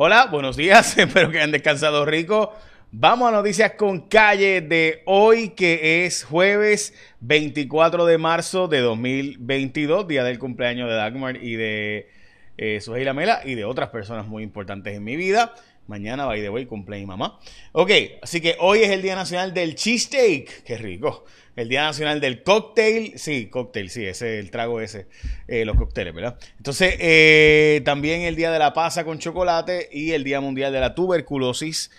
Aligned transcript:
Hola, 0.00 0.26
buenos 0.26 0.56
días, 0.56 0.96
espero 0.96 1.28
que 1.28 1.38
hayan 1.38 1.50
descansado 1.50 2.04
rico. 2.04 2.54
Vamos 2.92 3.30
a 3.30 3.32
noticias 3.32 3.72
con 3.72 4.02
calle 4.02 4.60
de 4.60 5.02
hoy, 5.06 5.48
que 5.48 6.06
es 6.06 6.22
jueves 6.22 6.94
24 7.18 8.06
de 8.06 8.16
marzo 8.16 8.68
de 8.68 8.78
2022, 8.78 10.06
día 10.06 10.22
del 10.22 10.38
cumpleaños 10.38 10.88
de 10.88 10.94
Dagmar 10.94 11.42
y 11.42 11.56
de 11.56 12.10
eh, 12.58 12.80
Suheila 12.80 13.12
Mela 13.12 13.40
y 13.44 13.56
de 13.56 13.64
otras 13.64 13.88
personas 13.88 14.28
muy 14.28 14.44
importantes 14.44 14.94
en 14.94 15.02
mi 15.02 15.16
vida. 15.16 15.52
Mañana, 15.88 16.26
by 16.26 16.42
the 16.42 16.48
way, 16.48 16.64
cumple 16.66 17.00
mi 17.00 17.06
mamá. 17.06 17.40
Ok, 17.72 17.90
así 18.22 18.40
que 18.40 18.54
hoy 18.60 18.82
es 18.82 18.90
el 18.90 19.02
Día 19.02 19.16
Nacional 19.16 19.52
del 19.52 19.74
Cheesesteak. 19.74 20.62
Qué 20.62 20.78
rico. 20.78 21.24
El 21.58 21.68
Día 21.68 21.82
Nacional 21.82 22.20
del 22.20 22.44
Cocktail. 22.44 23.14
Sí, 23.16 23.46
cocktail, 23.46 23.90
sí, 23.90 24.06
ese 24.06 24.38
el 24.38 24.52
trago 24.52 24.80
ese. 24.80 25.08
Eh, 25.48 25.64
los 25.64 25.76
cócteles, 25.76 26.14
¿verdad? 26.14 26.38
Entonces, 26.56 26.94
eh, 27.00 27.82
también 27.84 28.22
el 28.22 28.36
Día 28.36 28.52
de 28.52 28.60
la 28.60 28.72
Pasa 28.72 29.04
con 29.04 29.18
chocolate 29.18 29.88
y 29.90 30.12
el 30.12 30.22
Día 30.22 30.40
Mundial 30.40 30.72
de 30.72 30.78
la 30.78 30.94
Tuberculosis. 30.94 31.90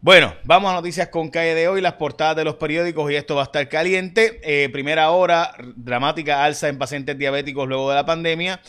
Bueno, 0.00 0.34
vamos 0.44 0.70
a 0.70 0.74
noticias 0.74 1.08
con 1.08 1.30
calle 1.30 1.56
de 1.56 1.66
hoy, 1.66 1.80
las 1.80 1.94
portadas 1.94 2.36
de 2.36 2.44
los 2.44 2.54
periódicos 2.54 3.10
y 3.10 3.16
esto 3.16 3.34
va 3.34 3.42
a 3.42 3.44
estar 3.46 3.68
caliente. 3.68 4.40
Eh, 4.44 4.68
primera 4.68 5.10
hora, 5.10 5.52
dramática 5.74 6.44
alza 6.44 6.68
en 6.68 6.78
pacientes 6.78 7.18
diabéticos 7.18 7.66
luego 7.66 7.90
de 7.90 7.96
la 7.96 8.06
pandemia. 8.06 8.60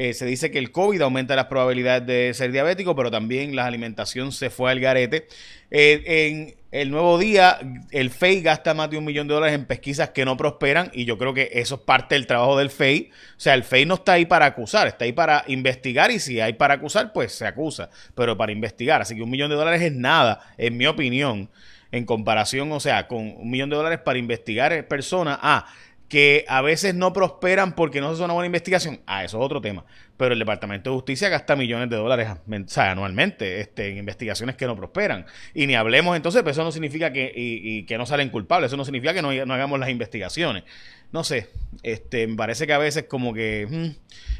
Eh, 0.00 0.14
se 0.14 0.26
dice 0.26 0.52
que 0.52 0.60
el 0.60 0.70
COVID 0.70 1.00
aumenta 1.00 1.34
las 1.34 1.46
probabilidades 1.46 2.06
de 2.06 2.32
ser 2.32 2.52
diabético, 2.52 2.94
pero 2.94 3.10
también 3.10 3.56
la 3.56 3.66
alimentación 3.66 4.30
se 4.30 4.48
fue 4.48 4.70
al 4.70 4.78
garete. 4.78 5.26
Eh, 5.72 6.04
en 6.06 6.54
el 6.70 6.92
nuevo 6.92 7.18
día, 7.18 7.58
el 7.90 8.10
FEI 8.10 8.42
gasta 8.42 8.74
más 8.74 8.90
de 8.90 8.96
un 8.96 9.04
millón 9.04 9.26
de 9.26 9.34
dólares 9.34 9.56
en 9.56 9.64
pesquisas 9.64 10.10
que 10.10 10.24
no 10.24 10.36
prosperan 10.36 10.88
y 10.92 11.04
yo 11.04 11.18
creo 11.18 11.34
que 11.34 11.50
eso 11.52 11.74
es 11.74 11.80
parte 11.80 12.14
del 12.14 12.28
trabajo 12.28 12.56
del 12.56 12.70
FEI. 12.70 13.10
O 13.10 13.40
sea, 13.40 13.54
el 13.54 13.64
FEI 13.64 13.86
no 13.86 13.94
está 13.94 14.12
ahí 14.12 14.24
para 14.24 14.46
acusar, 14.46 14.86
está 14.86 15.04
ahí 15.04 15.10
para 15.10 15.42
investigar 15.48 16.12
y 16.12 16.20
si 16.20 16.40
hay 16.40 16.52
para 16.52 16.74
acusar, 16.74 17.12
pues 17.12 17.32
se 17.32 17.44
acusa, 17.44 17.90
pero 18.14 18.36
para 18.36 18.52
investigar. 18.52 19.02
Así 19.02 19.16
que 19.16 19.22
un 19.22 19.30
millón 19.30 19.50
de 19.50 19.56
dólares 19.56 19.82
es 19.82 19.92
nada, 19.92 20.38
en 20.58 20.76
mi 20.76 20.86
opinión, 20.86 21.50
en 21.90 22.04
comparación, 22.04 22.70
o 22.70 22.78
sea, 22.78 23.08
con 23.08 23.34
un 23.36 23.50
millón 23.50 23.68
de 23.68 23.74
dólares 23.74 23.98
para 23.98 24.20
investigar 24.20 24.86
personas. 24.86 25.40
Ah, 25.42 25.66
que 26.08 26.46
a 26.48 26.62
veces 26.62 26.94
no 26.94 27.12
prosperan 27.12 27.74
porque 27.74 28.00
no 28.00 28.08
se 28.08 28.14
hace 28.14 28.24
una 28.24 28.32
buena 28.32 28.46
investigación. 28.46 29.00
Ah, 29.06 29.24
eso 29.24 29.38
es 29.38 29.44
otro 29.44 29.60
tema. 29.60 29.84
Pero 30.16 30.32
el 30.32 30.38
Departamento 30.38 30.90
de 30.90 30.96
Justicia 30.96 31.28
gasta 31.28 31.54
millones 31.54 31.90
de 31.90 31.96
dólares 31.96 32.28
anualmente 32.76 33.60
este, 33.60 33.90
en 33.90 33.98
investigaciones 33.98 34.56
que 34.56 34.66
no 34.66 34.74
prosperan. 34.74 35.26
Y 35.54 35.66
ni 35.66 35.74
hablemos 35.74 36.16
entonces, 36.16 36.42
pero 36.42 36.52
eso 36.52 36.64
no 36.64 36.72
significa 36.72 37.12
que, 37.12 37.30
y, 37.34 37.82
que 37.84 37.98
no 37.98 38.06
salen 38.06 38.30
culpables, 38.30 38.68
eso 38.68 38.76
no 38.78 38.86
significa 38.86 39.12
que 39.12 39.20
no, 39.20 39.30
hagamos 39.30 39.78
las 39.78 39.90
investigaciones. 39.90 40.64
No 41.12 41.24
sé, 41.24 41.50
este, 41.82 42.26
me 42.26 42.36
parece 42.36 42.66
que 42.66 42.72
a 42.72 42.78
veces 42.78 43.04
como 43.04 43.34
que 43.34 43.66
hmm, 43.70 43.96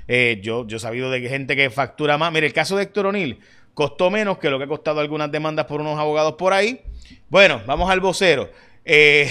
eh, 0.09 0.41
yo, 0.43 0.67
yo 0.67 0.79
he 0.79 0.81
sabido 0.81 1.11
de 1.11 1.21
gente 1.29 1.55
que 1.55 1.69
factura 1.69 2.17
más. 2.17 2.33
Mire, 2.33 2.47
el 2.47 2.55
caso 2.55 2.77
de 2.77 2.85
Héctor 2.85 3.07
O'Neill 3.07 3.39
costó 3.75 4.11
menos 4.11 4.39
que 4.39 4.49
lo 4.49 4.59
que 4.59 4.65
ha 4.65 4.69
costado 4.69 5.01
algunas 5.01 5.31
demandas 5.31 5.67
por 5.67 5.83
unos 5.83 5.99
abogados 5.99 6.35
por 6.35 6.55
ahí. 6.55 6.81
Bueno, 7.29 7.63
vamos 7.67 7.91
al 7.91 8.01
vocero. 8.01 8.51
Eh, 8.85 9.31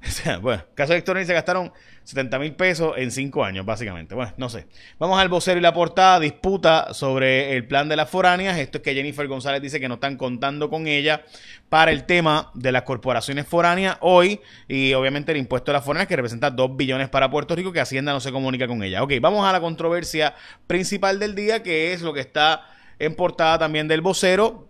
bueno, 0.40 0.64
caso 0.74 0.92
de 0.92 0.98
Héctor 0.98 1.24
se 1.24 1.34
gastaron 1.34 1.72
70 2.04 2.38
mil 2.38 2.54
pesos 2.54 2.94
en 2.96 3.10
5 3.10 3.44
años, 3.44 3.66
básicamente. 3.66 4.14
Bueno, 4.14 4.32
no 4.38 4.48
sé. 4.48 4.66
Vamos 4.98 5.20
al 5.20 5.28
vocero 5.28 5.58
y 5.58 5.62
la 5.62 5.74
portada. 5.74 6.18
Disputa 6.18 6.94
sobre 6.94 7.54
el 7.54 7.66
plan 7.66 7.88
de 7.88 7.96
las 7.96 8.08
foráneas. 8.08 8.58
Esto 8.58 8.78
es 8.78 8.84
que 8.84 8.94
Jennifer 8.94 9.26
González 9.28 9.60
dice 9.60 9.78
que 9.78 9.88
no 9.88 9.94
están 9.94 10.16
contando 10.16 10.70
con 10.70 10.86
ella 10.86 11.22
para 11.68 11.92
el 11.92 12.04
tema 12.04 12.50
de 12.54 12.72
las 12.72 12.82
corporaciones 12.82 13.46
foráneas 13.46 13.98
hoy. 14.00 14.40
Y 14.68 14.94
obviamente 14.94 15.32
el 15.32 15.38
impuesto 15.38 15.70
de 15.70 15.74
las 15.74 15.84
foráneas 15.84 16.08
que 16.08 16.16
representa 16.16 16.50
2 16.50 16.76
billones 16.76 17.10
para 17.10 17.30
Puerto 17.30 17.54
Rico, 17.54 17.70
que 17.70 17.80
Hacienda 17.80 18.12
no 18.12 18.20
se 18.20 18.32
comunica 18.32 18.66
con 18.66 18.82
ella. 18.82 19.02
Ok, 19.02 19.12
vamos 19.20 19.46
a 19.46 19.52
la 19.52 19.60
controversia 19.60 20.34
principal 20.66 21.18
del 21.18 21.34
día, 21.34 21.62
que 21.62 21.92
es 21.92 22.00
lo 22.00 22.14
que 22.14 22.20
está 22.20 22.66
en 22.98 23.14
portada 23.14 23.58
también 23.58 23.86
del 23.86 24.00
vocero. 24.00 24.68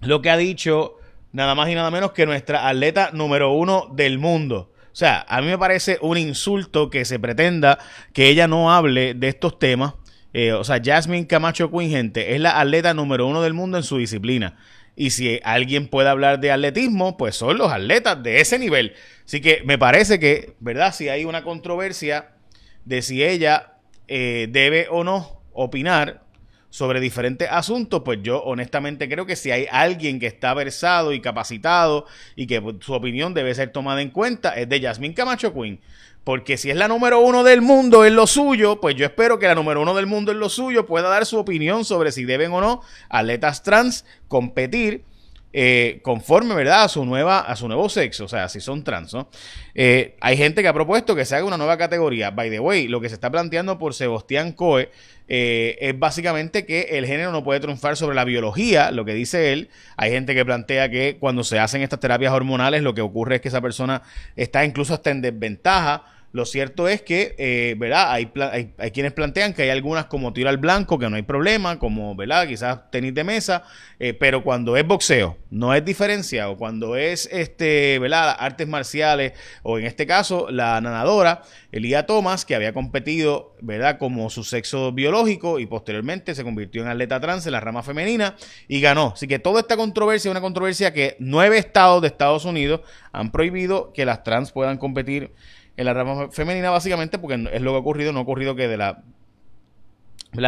Lo 0.00 0.20
que 0.20 0.30
ha 0.30 0.36
dicho 0.36 0.97
nada 1.32 1.54
más 1.54 1.68
y 1.68 1.74
nada 1.74 1.90
menos 1.90 2.12
que 2.12 2.26
nuestra 2.26 2.68
atleta 2.68 3.10
número 3.12 3.52
uno 3.52 3.90
del 3.92 4.18
mundo. 4.18 4.72
O 4.92 4.96
sea, 4.98 5.24
a 5.28 5.40
mí 5.40 5.46
me 5.46 5.58
parece 5.58 5.98
un 6.00 6.18
insulto 6.18 6.90
que 6.90 7.04
se 7.04 7.18
pretenda 7.18 7.78
que 8.12 8.28
ella 8.28 8.48
no 8.48 8.72
hable 8.72 9.14
de 9.14 9.28
estos 9.28 9.58
temas. 9.58 9.94
Eh, 10.32 10.52
o 10.52 10.64
sea, 10.64 10.80
Jasmine 10.84 11.26
Camacho 11.26 11.70
Quinn, 11.70 11.90
gente, 11.90 12.34
es 12.34 12.40
la 12.40 12.60
atleta 12.60 12.94
número 12.94 13.26
uno 13.26 13.42
del 13.42 13.54
mundo 13.54 13.76
en 13.76 13.84
su 13.84 13.98
disciplina. 13.98 14.56
Y 14.96 15.10
si 15.10 15.38
alguien 15.44 15.86
puede 15.86 16.08
hablar 16.08 16.40
de 16.40 16.50
atletismo, 16.50 17.16
pues 17.16 17.36
son 17.36 17.58
los 17.58 17.70
atletas 17.70 18.20
de 18.22 18.40
ese 18.40 18.58
nivel. 18.58 18.94
Así 19.24 19.40
que 19.40 19.62
me 19.64 19.78
parece 19.78 20.18
que, 20.18 20.56
¿verdad? 20.58 20.92
Si 20.92 21.08
hay 21.08 21.24
una 21.24 21.44
controversia 21.44 22.30
de 22.84 23.02
si 23.02 23.22
ella 23.22 23.74
eh, 24.08 24.48
debe 24.50 24.88
o 24.90 25.04
no 25.04 25.42
opinar, 25.52 26.24
sobre 26.70 27.00
diferentes 27.00 27.48
asuntos, 27.50 28.02
pues 28.04 28.18
yo 28.22 28.42
honestamente 28.42 29.08
creo 29.08 29.26
que 29.26 29.36
si 29.36 29.50
hay 29.50 29.66
alguien 29.70 30.20
que 30.20 30.26
está 30.26 30.52
versado 30.54 31.12
y 31.12 31.20
capacitado 31.20 32.06
y 32.36 32.46
que 32.46 32.62
su 32.80 32.92
opinión 32.92 33.34
debe 33.34 33.54
ser 33.54 33.72
tomada 33.72 34.02
en 34.02 34.10
cuenta, 34.10 34.50
es 34.50 34.68
de 34.68 34.80
Yasmín 34.80 35.14
Camacho 35.14 35.54
Quinn. 35.54 35.80
Porque 36.24 36.58
si 36.58 36.70
es 36.70 36.76
la 36.76 36.88
número 36.88 37.20
uno 37.20 37.42
del 37.42 37.62
mundo 37.62 38.04
en 38.04 38.14
lo 38.14 38.26
suyo, 38.26 38.80
pues 38.80 38.94
yo 38.96 39.06
espero 39.06 39.38
que 39.38 39.46
la 39.46 39.54
número 39.54 39.80
uno 39.80 39.94
del 39.94 40.04
mundo 40.04 40.30
en 40.30 40.38
lo 40.38 40.50
suyo 40.50 40.84
pueda 40.84 41.08
dar 41.08 41.24
su 41.24 41.38
opinión 41.38 41.86
sobre 41.86 42.12
si 42.12 42.24
deben 42.24 42.52
o 42.52 42.60
no 42.60 42.82
atletas 43.08 43.62
trans 43.62 44.04
competir 44.28 45.04
eh, 45.52 46.00
conforme, 46.02 46.54
¿verdad? 46.54 46.84
A 46.84 46.88
su, 46.88 47.04
nueva, 47.04 47.40
a 47.40 47.56
su 47.56 47.68
nuevo 47.68 47.88
sexo, 47.88 48.26
o 48.26 48.28
sea, 48.28 48.48
si 48.48 48.60
son 48.60 48.84
trans, 48.84 49.14
¿no? 49.14 49.28
Eh, 49.74 50.16
hay 50.20 50.36
gente 50.36 50.60
que 50.60 50.68
ha 50.68 50.74
propuesto 50.74 51.16
que 51.16 51.24
se 51.24 51.36
haga 51.36 51.46
una 51.46 51.56
nueva 51.56 51.78
categoría. 51.78 52.30
By 52.30 52.50
the 52.50 52.60
way, 52.60 52.86
lo 52.86 53.00
que 53.00 53.08
se 53.08 53.14
está 53.14 53.30
planteando 53.30 53.78
por 53.78 53.94
Sebastián 53.94 54.52
Coe 54.52 54.90
eh, 55.26 55.78
es 55.80 55.98
básicamente 55.98 56.66
que 56.66 56.98
el 56.98 57.06
género 57.06 57.32
no 57.32 57.44
puede 57.44 57.60
triunfar 57.60 57.96
sobre 57.96 58.14
la 58.14 58.24
biología, 58.24 58.90
lo 58.90 59.04
que 59.04 59.14
dice 59.14 59.52
él. 59.52 59.70
Hay 59.96 60.10
gente 60.10 60.34
que 60.34 60.44
plantea 60.44 60.90
que 60.90 61.16
cuando 61.18 61.44
se 61.44 61.58
hacen 61.58 61.80
estas 61.80 62.00
terapias 62.00 62.32
hormonales, 62.32 62.82
lo 62.82 62.94
que 62.94 63.00
ocurre 63.00 63.36
es 63.36 63.40
que 63.40 63.48
esa 63.48 63.62
persona 63.62 64.02
está 64.36 64.64
incluso 64.64 64.94
hasta 64.94 65.10
en 65.10 65.22
desventaja 65.22 66.04
lo 66.32 66.44
cierto 66.44 66.88
es 66.88 67.00
que, 67.00 67.34
eh, 67.38 67.74
¿verdad? 67.78 68.12
Hay, 68.12 68.30
hay, 68.76 68.90
quienes 68.90 69.12
plantean 69.12 69.54
que 69.54 69.62
hay 69.62 69.70
algunas 69.70 70.06
como 70.06 70.32
tiro 70.34 70.50
al 70.50 70.58
blanco, 70.58 70.98
que 70.98 71.08
no 71.08 71.16
hay 71.16 71.22
problema, 71.22 71.78
como, 71.78 72.14
¿verdad? 72.14 72.46
Quizás 72.46 72.90
tenis 72.90 73.14
de 73.14 73.24
mesa, 73.24 73.62
eh, 73.98 74.12
pero 74.12 74.42
cuando 74.42 74.76
es 74.76 74.86
boxeo, 74.86 75.38
no 75.50 75.74
es 75.74 75.84
diferencia, 75.84 76.50
o 76.50 76.58
cuando 76.58 76.96
es, 76.96 77.28
este, 77.32 77.98
¿verdad? 77.98 78.36
Artes 78.38 78.68
marciales, 78.68 79.32
o 79.62 79.78
en 79.78 79.86
este 79.86 80.06
caso, 80.06 80.50
la 80.50 80.80
nadadora, 80.82 81.42
Elía 81.72 82.04
Thomas, 82.04 82.44
que 82.44 82.54
había 82.54 82.74
competido, 82.74 83.54
¿verdad? 83.62 83.98
Como 83.98 84.28
su 84.28 84.44
sexo 84.44 84.92
biológico 84.92 85.58
y 85.58 85.66
posteriormente 85.66 86.34
se 86.34 86.44
convirtió 86.44 86.82
en 86.82 86.88
atleta 86.88 87.20
trans 87.20 87.46
en 87.46 87.52
la 87.52 87.60
rama 87.60 87.82
femenina 87.82 88.36
y 88.68 88.80
ganó. 88.80 89.12
Así 89.14 89.26
que 89.26 89.38
toda 89.38 89.60
esta 89.60 89.76
controversia 89.76 90.28
es 90.28 90.32
una 90.32 90.40
controversia 90.40 90.92
que 90.92 91.16
nueve 91.18 91.58
estados 91.58 92.02
de 92.02 92.08
Estados 92.08 92.44
Unidos 92.44 92.80
han 93.12 93.32
prohibido 93.32 93.92
que 93.92 94.04
las 94.04 94.22
trans 94.22 94.52
puedan 94.52 94.78
competir 94.78 95.32
en 95.78 95.84
la 95.84 95.94
rama 95.94 96.28
femenina 96.30 96.70
básicamente 96.70 97.18
porque 97.18 97.48
es 97.52 97.62
lo 97.62 97.70
que 97.70 97.76
ha 97.76 97.80
ocurrido, 97.80 98.12
no 98.12 98.18
ha 98.18 98.22
ocurrido 98.22 98.56
que 98.56 98.66
de 98.66 98.76
la 98.76 99.02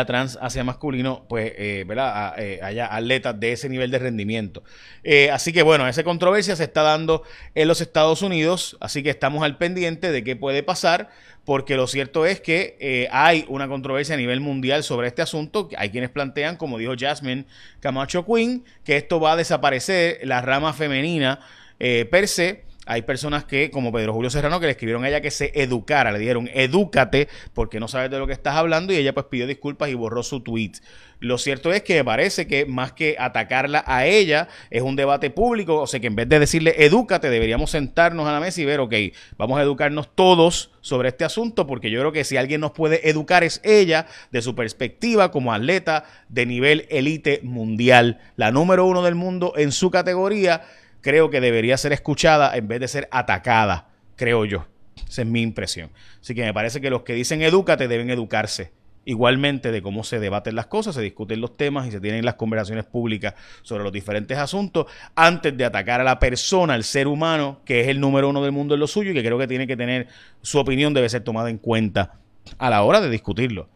trans 0.04 0.36
hacia 0.42 0.64
masculino, 0.64 1.24
pues, 1.28 1.52
eh, 1.56 1.84
¿verdad? 1.86 2.34
Eh, 2.36 2.58
haya 2.62 2.92
atletas 2.94 3.38
de 3.38 3.52
ese 3.52 3.68
nivel 3.68 3.92
de 3.92 4.00
rendimiento. 4.00 4.64
Eh, 5.04 5.30
así 5.30 5.52
que, 5.52 5.62
bueno, 5.62 5.86
esa 5.86 6.02
controversia 6.02 6.56
se 6.56 6.64
está 6.64 6.82
dando 6.82 7.22
en 7.54 7.68
los 7.68 7.80
Estados 7.80 8.22
Unidos, 8.22 8.76
así 8.80 9.04
que 9.04 9.10
estamos 9.10 9.44
al 9.44 9.56
pendiente 9.56 10.10
de 10.10 10.24
qué 10.24 10.34
puede 10.34 10.64
pasar, 10.64 11.10
porque 11.44 11.76
lo 11.76 11.86
cierto 11.86 12.26
es 12.26 12.40
que 12.40 13.08
hay 13.12 13.44
una 13.48 13.68
controversia 13.68 14.16
a 14.16 14.18
nivel 14.18 14.40
mundial 14.40 14.82
sobre 14.82 15.06
este 15.06 15.22
asunto. 15.22 15.68
Hay 15.78 15.90
quienes 15.90 16.10
plantean, 16.10 16.56
como 16.56 16.76
dijo 16.76 16.92
Jasmine 16.98 17.46
Camacho 17.78 18.26
Quinn, 18.26 18.64
que 18.84 18.96
esto 18.96 19.20
va 19.20 19.32
a 19.32 19.36
desaparecer 19.36 20.18
la 20.24 20.42
rama 20.42 20.72
femenina 20.72 21.40
per 21.78 22.28
se 22.28 22.69
hay 22.90 23.02
personas 23.02 23.44
que, 23.44 23.70
como 23.70 23.92
Pedro 23.92 24.12
Julio 24.12 24.30
Serrano, 24.30 24.58
que 24.58 24.66
le 24.66 24.72
escribieron 24.72 25.04
a 25.04 25.08
ella 25.08 25.20
que 25.20 25.30
se 25.30 25.52
educara, 25.54 26.10
le 26.10 26.18
dijeron, 26.18 26.50
edúcate, 26.52 27.28
porque 27.54 27.78
no 27.78 27.86
sabes 27.86 28.10
de 28.10 28.18
lo 28.18 28.26
que 28.26 28.32
estás 28.32 28.56
hablando, 28.56 28.92
y 28.92 28.96
ella 28.96 29.14
pues 29.14 29.26
pidió 29.26 29.46
disculpas 29.46 29.90
y 29.90 29.94
borró 29.94 30.24
su 30.24 30.40
tweet. 30.40 30.72
Lo 31.20 31.38
cierto 31.38 31.72
es 31.72 31.82
que 31.82 31.94
me 31.94 32.04
parece 32.04 32.48
que 32.48 32.66
más 32.66 32.90
que 32.90 33.14
atacarla 33.16 33.84
a 33.86 34.06
ella, 34.06 34.48
es 34.70 34.82
un 34.82 34.96
debate 34.96 35.30
público, 35.30 35.76
o 35.76 35.86
sea 35.86 36.00
que 36.00 36.08
en 36.08 36.16
vez 36.16 36.28
de 36.28 36.40
decirle 36.40 36.74
edúcate, 36.78 37.30
deberíamos 37.30 37.70
sentarnos 37.70 38.26
a 38.26 38.32
la 38.32 38.40
mesa 38.40 38.60
y 38.60 38.64
ver, 38.64 38.80
ok, 38.80 38.94
vamos 39.36 39.60
a 39.60 39.62
educarnos 39.62 40.08
todos 40.16 40.72
sobre 40.80 41.10
este 41.10 41.24
asunto, 41.24 41.68
porque 41.68 41.92
yo 41.92 42.00
creo 42.00 42.10
que 42.10 42.24
si 42.24 42.38
alguien 42.38 42.60
nos 42.60 42.72
puede 42.72 43.08
educar 43.08 43.44
es 43.44 43.60
ella, 43.62 44.06
de 44.32 44.42
su 44.42 44.56
perspectiva 44.56 45.30
como 45.30 45.52
atleta 45.52 46.06
de 46.28 46.44
nivel 46.44 46.86
elite 46.90 47.38
mundial, 47.44 48.18
la 48.34 48.50
número 48.50 48.84
uno 48.84 49.02
del 49.02 49.14
mundo 49.14 49.52
en 49.56 49.70
su 49.70 49.92
categoría 49.92 50.62
creo 51.00 51.30
que 51.30 51.40
debería 51.40 51.76
ser 51.76 51.92
escuchada 51.92 52.56
en 52.56 52.68
vez 52.68 52.80
de 52.80 52.88
ser 52.88 53.08
atacada, 53.10 53.88
creo 54.16 54.44
yo. 54.44 54.66
Esa 55.08 55.22
es 55.22 55.28
mi 55.28 55.42
impresión. 55.42 55.90
Así 56.20 56.34
que 56.34 56.44
me 56.44 56.54
parece 56.54 56.80
que 56.80 56.90
los 56.90 57.02
que 57.02 57.14
dicen 57.14 57.42
edúcate 57.42 57.88
deben 57.88 58.10
educarse. 58.10 58.72
Igualmente 59.06 59.72
de 59.72 59.80
cómo 59.80 60.04
se 60.04 60.20
debaten 60.20 60.54
las 60.54 60.66
cosas, 60.66 60.94
se 60.94 61.00
discuten 61.00 61.40
los 61.40 61.56
temas 61.56 61.86
y 61.88 61.90
se 61.90 62.00
tienen 62.00 62.24
las 62.24 62.34
conversaciones 62.34 62.84
públicas 62.84 63.34
sobre 63.62 63.82
los 63.82 63.92
diferentes 63.92 64.36
asuntos 64.36 64.86
antes 65.16 65.56
de 65.56 65.64
atacar 65.64 66.02
a 66.02 66.04
la 66.04 66.18
persona, 66.18 66.74
al 66.74 66.84
ser 66.84 67.08
humano, 67.08 67.60
que 67.64 67.80
es 67.80 67.88
el 67.88 67.98
número 67.98 68.28
uno 68.28 68.42
del 68.42 68.52
mundo 68.52 68.74
en 68.74 68.80
lo 68.80 68.86
suyo 68.86 69.10
y 69.10 69.14
que 69.14 69.24
creo 69.24 69.38
que 69.38 69.46
tiene 69.48 69.66
que 69.66 69.76
tener 69.76 70.08
su 70.42 70.58
opinión 70.58 70.92
debe 70.92 71.08
ser 71.08 71.24
tomada 71.24 71.48
en 71.48 71.56
cuenta 71.56 72.18
a 72.58 72.68
la 72.68 72.82
hora 72.82 73.00
de 73.00 73.08
discutirlo. 73.08 73.68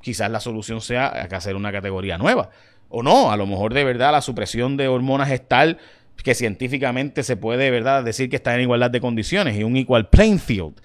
Quizás 0.00 0.30
la 0.30 0.38
solución 0.38 0.80
sea 0.80 1.08
hacer 1.08 1.56
una 1.56 1.72
categoría 1.72 2.18
nueva 2.18 2.50
O 2.88 3.02
no, 3.02 3.32
a 3.32 3.36
lo 3.36 3.46
mejor 3.46 3.74
de 3.74 3.82
verdad 3.82 4.12
la 4.12 4.22
supresión 4.22 4.76
de 4.76 4.86
hormonas 4.86 5.30
es 5.32 5.46
tal 5.46 5.78
que 6.22 6.34
científicamente 6.34 7.22
se 7.22 7.36
puede 7.36 7.64
de 7.64 7.70
verdad 7.70 8.04
decir 8.04 8.28
que 8.28 8.36
está 8.36 8.54
en 8.54 8.62
igualdad 8.62 8.90
de 8.90 9.00
condiciones 9.00 9.56
y 9.56 9.64
un 9.64 9.76
equal 9.76 10.08
playing 10.08 10.38
field. 10.38 10.80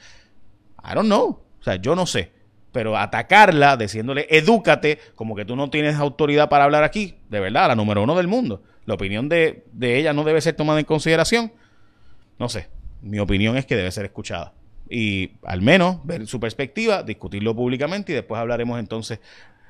I 0.84 0.94
don't 0.94 1.08
know. 1.08 1.44
O 1.60 1.64
sea, 1.64 1.76
yo 1.78 1.96
no 1.96 2.06
sé. 2.06 2.32
Pero 2.72 2.98
atacarla 2.98 3.78
diciéndole, 3.78 4.28
edúcate, 4.30 5.00
como 5.16 5.36
que 5.36 5.46
tú 5.46 5.56
no 5.56 5.70
tienes 5.70 5.96
autoridad 5.96 6.50
para 6.50 6.64
hablar 6.64 6.84
aquí, 6.84 7.18
de 7.30 7.40
verdad, 7.40 7.68
la 7.68 7.76
número 7.76 8.02
uno 8.04 8.16
del 8.16 8.28
mundo. 8.28 8.64
La 8.86 8.96
opinión 8.96 9.30
de, 9.30 9.66
de 9.72 9.98
ella 9.98 10.12
no 10.14 10.24
debe 10.24 10.42
ser 10.42 10.56
tomada 10.56 10.80
en 10.80 10.86
consideración. 10.86 11.54
No 12.40 12.50
sé. 12.50 12.70
Mi 13.02 13.20
opinión 13.20 13.58
es 13.58 13.66
que 13.66 13.76
debe 13.76 13.92
ser 13.92 14.06
escuchada. 14.06 14.54
Y 14.90 15.32
al 15.44 15.62
menos 15.62 16.06
ver 16.06 16.28
su 16.28 16.40
perspectiva, 16.40 17.04
discutirlo 17.04 17.56
públicamente 17.56 18.12
y 18.12 18.16
después 18.16 18.40
hablaremos 18.40 18.80
entonces 18.80 19.20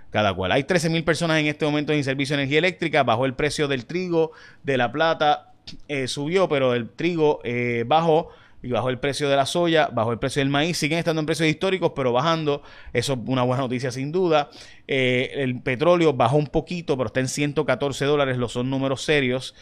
cada 0.09 0.33
cual. 0.33 0.51
Hay 0.51 0.63
13.000 0.63 1.03
personas 1.03 1.39
en 1.39 1.47
este 1.47 1.65
momento 1.65 1.91
en 1.91 2.03
servicio 2.03 2.37
de 2.37 2.43
energía 2.43 2.59
eléctrica. 2.59 3.03
Bajó 3.03 3.25
el 3.25 3.33
precio 3.33 3.67
del 3.67 3.85
trigo, 3.85 4.31
de 4.61 4.77
la 4.77 4.91
plata, 4.91 5.52
eh, 5.87 6.07
subió, 6.07 6.47
pero 6.47 6.73
el 6.73 6.89
trigo 6.89 7.39
eh, 7.43 7.83
bajó 7.87 8.29
y 8.61 8.69
bajó 8.69 8.89
el 8.89 8.99
precio 8.99 9.29
de 9.29 9.35
la 9.35 9.45
soya, 9.45 9.87
bajó 9.87 10.11
el 10.11 10.19
precio 10.19 10.39
del 10.39 10.49
maíz, 10.49 10.77
siguen 10.77 10.99
estando 10.99 11.19
en 11.19 11.25
precios 11.25 11.49
históricos, 11.49 11.91
pero 11.95 12.13
bajando, 12.13 12.63
eso 12.93 13.13
es 13.13 13.19
una 13.25 13.43
buena 13.43 13.63
noticia 13.63 13.91
sin 13.91 14.11
duda. 14.11 14.49
Eh, 14.87 15.31
el 15.35 15.61
petróleo 15.61 16.13
bajó 16.13 16.37
un 16.37 16.47
poquito, 16.47 16.95
pero 16.95 17.07
está 17.07 17.19
en 17.19 17.27
114 17.27 18.05
dólares, 18.05 18.37
lo 18.37 18.47
son 18.47 18.69
números 18.69 19.03
serios. 19.03 19.53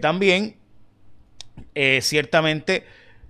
También, 0.00 0.56
ciertamente, 2.00 2.84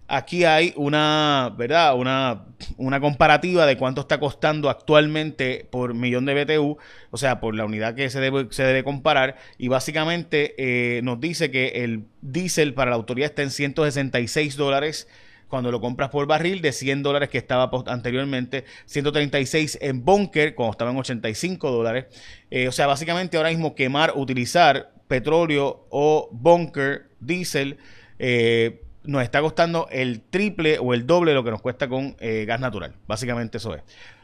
aquí 0.08 0.44
hay 0.44 0.72
una, 0.76 1.54
¿verdad? 1.56 1.96
Una, 1.96 2.44
una 2.76 3.00
comparativa 3.00 3.66
de 3.66 3.76
cuánto 3.76 4.02
está 4.02 4.18
costando 4.20 4.68
actualmente 4.70 5.66
por 5.70 5.94
millón 5.94 6.26
de 6.26 6.44
BTU, 6.44 6.76
o 7.10 7.16
sea, 7.16 7.40
por 7.40 7.54
la 7.54 7.64
unidad 7.64 7.94
que 7.94 8.10
se 8.10 8.20
debe, 8.20 8.48
se 8.50 8.64
debe 8.64 8.84
comparar, 8.84 9.36
y 9.58 9.68
básicamente 9.68 10.54
eh, 10.58 11.02
nos 11.02 11.20
dice 11.20 11.50
que 11.50 11.84
el 11.84 12.04
diésel 12.20 12.74
para 12.74 12.90
la 12.90 12.96
autoridad 12.96 13.30
está 13.30 13.42
en 13.42 13.50
166 13.50 14.56
dólares 14.56 15.08
cuando 15.48 15.70
lo 15.70 15.80
compras 15.80 16.10
por 16.10 16.26
barril 16.26 16.60
de 16.62 16.72
100 16.72 17.02
dólares 17.02 17.28
que 17.28 17.38
estaba 17.38 17.70
anteriormente, 17.86 18.64
136 18.86 19.78
en 19.80 20.04
bunker 20.04 20.54
cuando 20.54 20.72
estaba 20.72 20.90
en 20.90 20.96
85 20.96 21.70
dólares. 21.70 22.06
Eh, 22.50 22.66
o 22.66 22.72
sea, 22.72 22.86
básicamente 22.86 23.36
ahora 23.36 23.50
mismo 23.50 23.74
quemar, 23.74 24.14
utilizar 24.16 24.92
petróleo 25.06 25.86
o 25.90 26.28
bunker, 26.32 27.08
diésel, 27.20 27.78
eh, 28.18 28.83
nos 29.04 29.22
está 29.22 29.40
costando 29.40 29.88
el 29.90 30.22
triple 30.22 30.78
o 30.78 30.94
el 30.94 31.06
doble 31.06 31.30
de 31.30 31.34
lo 31.36 31.44
que 31.44 31.50
nos 31.50 31.60
cuesta 31.60 31.88
con 31.88 32.16
eh, 32.20 32.44
gas 32.46 32.60
natural. 32.60 32.94
Básicamente 33.06 33.58
eso 33.58 33.74
es. 33.74 33.82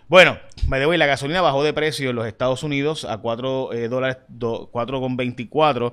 Bueno, 0.09 0.39
me 0.67 0.81
debo 0.81 0.93
y 0.93 0.97
la 0.97 1.07
gasolina 1.07 1.41
bajó 1.41 1.63
de 1.63 1.73
precio 1.73 2.11
en 2.11 2.17
los 2.17 2.27
Estados 2.27 2.65
Unidos 2.65 3.05
a 3.05 3.19
4 3.19 3.73
eh, 3.73 3.89
dólares, 3.89 4.19
4,24 4.39 5.93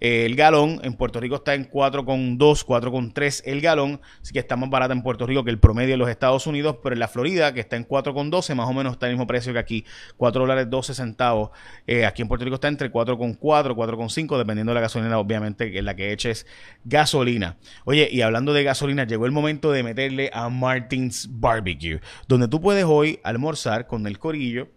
el 0.00 0.36
galón 0.36 0.80
en 0.82 0.94
Puerto 0.94 1.20
Rico 1.20 1.36
está 1.36 1.54
en 1.54 1.68
4,2, 1.70 2.64
4,3 2.64 3.42
el 3.44 3.60
galón, 3.60 4.00
así 4.20 4.32
que 4.32 4.38
está 4.38 4.56
más 4.56 4.70
barata 4.70 4.92
en 4.92 5.02
Puerto 5.02 5.26
Rico 5.26 5.44
que 5.44 5.50
el 5.50 5.58
promedio 5.58 5.92
de 5.92 5.96
los 5.96 6.08
Estados 6.08 6.46
Unidos, 6.46 6.76
pero 6.82 6.94
en 6.94 7.00
la 7.00 7.08
Florida, 7.08 7.54
que 7.54 7.60
está 7.60 7.76
en 7.76 7.86
4,12, 7.86 8.54
más 8.54 8.68
o 8.68 8.72
menos 8.72 8.94
está 8.94 9.06
el 9.06 9.12
mismo 9.12 9.26
precio 9.26 9.52
que 9.52 9.58
aquí, 9.58 9.84
4 10.16 10.40
dólares 10.40 10.68
12 10.68 10.94
centavos. 10.94 11.50
Eh, 11.86 12.06
aquí 12.06 12.22
en 12.22 12.28
Puerto 12.28 12.44
Rico 12.44 12.56
está 12.56 12.68
entre 12.68 12.90
4,4, 12.90 13.38
4,5, 13.38 14.38
dependiendo 14.38 14.70
de 14.70 14.74
la 14.74 14.80
gasolina, 14.80 15.18
obviamente, 15.18 15.78
en 15.78 15.84
la 15.84 15.94
que 15.94 16.12
eches 16.12 16.46
gasolina. 16.84 17.56
Oye, 17.84 18.08
y 18.10 18.22
hablando 18.22 18.52
de 18.52 18.64
gasolina, 18.64 19.04
llegó 19.04 19.26
el 19.26 19.32
momento 19.32 19.72
de 19.72 19.82
meterle 19.82 20.30
a 20.32 20.48
Martins 20.48 21.28
Barbecue, 21.30 22.00
donde 22.28 22.48
tú 22.48 22.60
puedes 22.60 22.84
hoy 22.84 23.20
almorzar 23.22 23.86
con 23.86 24.06
el 24.06 24.18
corillo 24.18 24.68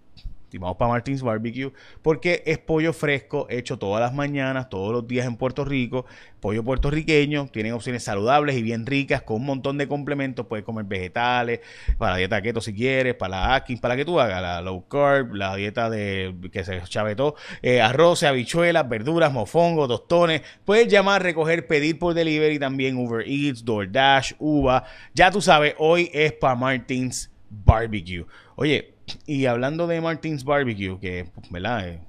y 0.51 0.57
vamos 0.57 0.77
para 0.77 0.91
Martins 0.91 1.21
Barbecue 1.21 1.71
porque 2.01 2.44
es 2.45 2.57
pollo 2.57 2.94
fresco 2.94 3.47
hecho 3.49 3.77
todas 3.77 4.01
las 4.01 4.13
mañanas, 4.13 4.69
todos 4.69 4.91
los 4.94 5.07
días 5.07 5.25
en 5.25 5.35
Puerto 5.35 5.65
Rico, 5.65 6.05
pollo 6.39 6.63
puertorriqueño, 6.63 7.47
tienen 7.47 7.73
opciones 7.73 8.03
saludables 8.03 8.55
y 8.55 8.61
bien 8.61 8.85
ricas 8.85 9.21
con 9.21 9.38
un 9.38 9.45
montón 9.45 9.77
de 9.77 9.88
complementos, 9.88 10.45
puedes 10.47 10.63
comer 10.65 10.85
vegetales, 10.85 11.59
para 11.97 12.13
la 12.13 12.17
dieta 12.17 12.41
keto 12.41 12.61
si 12.61 12.73
quieres, 12.73 13.15
para 13.15 13.38
la 13.38 13.55
Atkins, 13.55 13.81
para 13.81 13.95
que 13.95 14.05
tú 14.05 14.19
hagas 14.19 14.41
la 14.41 14.61
low 14.61 14.88
carb, 14.88 15.33
la 15.33 15.55
dieta 15.55 15.89
de 15.89 16.35
que 16.51 16.63
se 16.63 16.81
chavetó, 16.83 17.35
eh, 17.61 17.81
arroz, 17.81 18.23
habichuelas, 18.23 18.88
verduras, 18.88 19.31
mofongo, 19.33 19.88
tostones, 19.88 20.41
puedes 20.65 20.88
llamar, 20.88 21.23
recoger, 21.23 21.67
pedir 21.67 21.99
por 21.99 22.13
delivery 22.13 22.59
también 22.59 22.97
Uber 22.97 23.27
Eats, 23.27 23.65
DoorDash, 23.65 24.33
Uva, 24.39 24.83
ya 25.13 25.31
tú 25.31 25.41
sabes, 25.41 25.75
hoy 25.77 26.09
es 26.13 26.33
para 26.33 26.55
Martins 26.55 27.31
Barbecue. 27.49 28.25
Oye, 28.55 28.96
y 29.25 29.45
hablando 29.45 29.88
de 29.88 30.01
Martins 30.01 30.44
Barbecue, 30.44 31.00
que, 31.00 31.30
¿verdad? 31.50 31.89
Eh, 31.89 32.00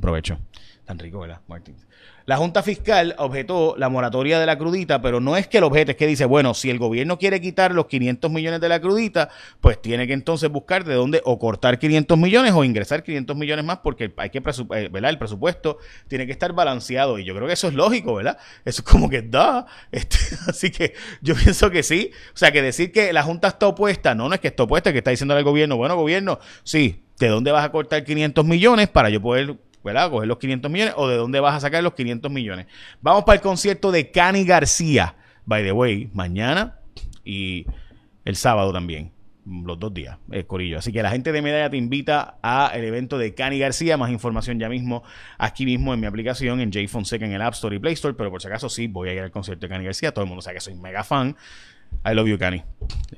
provecho. 0.00 0.38
Tan 0.88 0.98
rico, 0.98 1.20
¿verdad? 1.20 1.42
Martins. 1.48 1.86
La 2.24 2.38
Junta 2.38 2.62
Fiscal 2.62 3.14
objetó 3.18 3.74
la 3.76 3.90
moratoria 3.90 4.40
de 4.40 4.46
la 4.46 4.56
crudita, 4.56 5.02
pero 5.02 5.20
no 5.20 5.36
es 5.36 5.46
que 5.46 5.58
el 5.58 5.64
objeto 5.64 5.90
es 5.90 5.98
que 5.98 6.06
dice, 6.06 6.24
bueno, 6.24 6.54
si 6.54 6.70
el 6.70 6.78
gobierno 6.78 7.18
quiere 7.18 7.42
quitar 7.42 7.74
los 7.74 7.88
500 7.88 8.30
millones 8.30 8.58
de 8.62 8.70
la 8.70 8.80
crudita, 8.80 9.28
pues 9.60 9.82
tiene 9.82 10.06
que 10.06 10.14
entonces 10.14 10.48
buscar 10.48 10.84
de 10.84 10.94
dónde 10.94 11.20
o 11.26 11.38
cortar 11.38 11.78
500 11.78 12.16
millones 12.16 12.52
o 12.54 12.64
ingresar 12.64 13.02
500 13.02 13.36
millones 13.36 13.66
más 13.66 13.80
porque 13.80 14.14
hay 14.16 14.30
que, 14.30 14.38
eh, 14.38 14.88
¿verdad? 14.90 15.10
El 15.10 15.18
presupuesto 15.18 15.76
tiene 16.06 16.24
que 16.24 16.32
estar 16.32 16.54
balanceado 16.54 17.18
y 17.18 17.24
yo 17.26 17.34
creo 17.34 17.46
que 17.46 17.52
eso 17.52 17.68
es 17.68 17.74
lógico, 17.74 18.14
¿verdad? 18.14 18.38
Eso 18.64 18.80
es 18.80 18.90
como 18.90 19.10
que 19.10 19.20
da. 19.20 19.66
Este, 19.92 20.16
así 20.46 20.70
que 20.70 20.94
yo 21.20 21.34
pienso 21.34 21.70
que 21.70 21.82
sí. 21.82 22.12
O 22.32 22.36
sea, 22.38 22.50
que 22.50 22.62
decir 22.62 22.92
que 22.92 23.12
la 23.12 23.22
Junta 23.24 23.48
está 23.48 23.66
opuesta, 23.66 24.14
no, 24.14 24.26
no 24.26 24.34
es 24.34 24.40
que 24.40 24.48
está 24.48 24.62
opuesta, 24.62 24.90
que 24.90 24.98
está 24.98 25.10
diciendo 25.10 25.34
al 25.34 25.44
gobierno, 25.44 25.76
bueno, 25.76 25.96
gobierno, 25.96 26.38
sí, 26.62 27.04
¿de 27.18 27.28
dónde 27.28 27.52
vas 27.52 27.66
a 27.66 27.70
cortar 27.70 28.04
500 28.04 28.42
millones 28.46 28.88
para 28.88 29.10
yo 29.10 29.20
poder 29.20 29.58
¿verdad? 29.84 30.10
Coger 30.10 30.28
los 30.28 30.38
500 30.38 30.70
millones 30.70 30.94
o 30.96 31.08
de 31.08 31.16
dónde 31.16 31.40
vas 31.40 31.54
a 31.54 31.60
sacar 31.60 31.82
los 31.82 31.94
500 31.94 32.30
millones. 32.30 32.66
Vamos 33.00 33.24
para 33.24 33.36
el 33.36 33.42
concierto 33.42 33.90
de 33.92 34.10
Cani 34.10 34.44
García, 34.44 35.16
by 35.44 35.62
the 35.62 35.72
way, 35.72 36.10
mañana 36.12 36.78
y 37.24 37.66
el 38.24 38.36
sábado 38.36 38.72
también. 38.72 39.12
Los 39.50 39.78
dos 39.78 39.94
días, 39.94 40.18
el 40.30 40.46
Corillo. 40.46 40.78
Así 40.78 40.92
que 40.92 41.02
la 41.02 41.10
gente 41.10 41.32
de 41.32 41.40
Medalla 41.40 41.70
te 41.70 41.78
invita 41.78 42.38
a 42.42 42.70
el 42.74 42.84
evento 42.84 43.16
de 43.16 43.32
Cani 43.34 43.58
García. 43.58 43.96
Más 43.96 44.10
información 44.10 44.58
ya 44.58 44.68
mismo 44.68 45.02
aquí 45.38 45.64
mismo 45.64 45.94
en 45.94 46.00
mi 46.00 46.06
aplicación, 46.06 46.60
en 46.60 46.70
J 46.70 46.86
Fonseca 46.86 47.24
en 47.24 47.32
el 47.32 47.40
App 47.40 47.54
Store 47.54 47.74
y 47.74 47.78
Play 47.78 47.94
Store. 47.94 48.12
Pero 48.14 48.30
por 48.30 48.42
si 48.42 48.48
acaso 48.48 48.68
sí, 48.68 48.88
voy 48.88 49.08
a 49.08 49.14
ir 49.14 49.20
al 49.20 49.30
concierto 49.30 49.64
de 49.64 49.70
Cani 49.70 49.86
García. 49.86 50.12
Todo 50.12 50.24
el 50.24 50.28
mundo 50.28 50.42
sabe 50.42 50.56
que 50.56 50.60
soy 50.60 50.74
mega 50.74 51.02
fan. 51.02 51.34
I 52.04 52.12
love 52.12 52.28
you, 52.28 52.36
Cani. 52.36 52.62